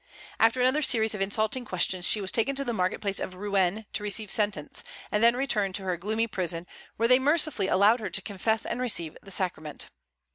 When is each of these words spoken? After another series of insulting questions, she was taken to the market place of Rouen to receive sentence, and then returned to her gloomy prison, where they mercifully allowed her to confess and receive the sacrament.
After 0.39 0.59
another 0.61 0.81
series 0.81 1.13
of 1.13 1.21
insulting 1.21 1.63
questions, 1.63 2.07
she 2.07 2.21
was 2.21 2.31
taken 2.31 2.55
to 2.55 2.65
the 2.65 2.73
market 2.73 3.01
place 3.01 3.19
of 3.19 3.35
Rouen 3.35 3.85
to 3.93 4.01
receive 4.01 4.31
sentence, 4.31 4.83
and 5.11 5.23
then 5.23 5.35
returned 5.35 5.75
to 5.75 5.83
her 5.83 5.95
gloomy 5.95 6.25
prison, 6.25 6.65
where 6.97 7.07
they 7.07 7.19
mercifully 7.19 7.67
allowed 7.67 7.99
her 7.99 8.09
to 8.09 8.21
confess 8.23 8.65
and 8.65 8.81
receive 8.81 9.15
the 9.21 9.29
sacrament. 9.29 9.89